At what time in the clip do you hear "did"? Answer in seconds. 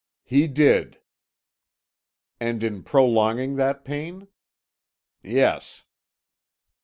0.47-0.97